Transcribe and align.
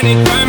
grinding, 0.00 0.24
grinding. 0.24 0.47